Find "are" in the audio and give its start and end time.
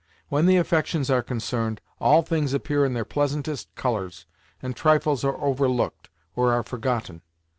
1.11-1.21, 5.23-5.39, 6.53-6.63